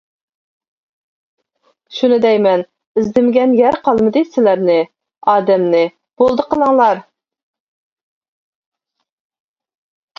[1.97, 2.63] -شۇنى دەيمەن
[3.01, 4.79] ئىزدىمىگەن يەر قالمىدى سىلەرنى،
[5.35, 5.83] ئادەمنى.
[5.95, 7.07] -بولدى قىلىڭلار!